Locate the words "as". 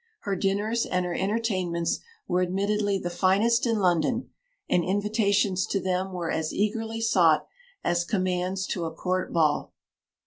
6.31-6.51, 7.83-8.03